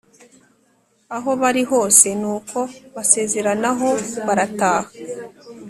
aho 1.15 1.29
bari 1.41 1.63
hose, 1.71 2.07
nuko 2.21 2.59
basezeranaho 2.95 3.89
barataha. 4.27 4.89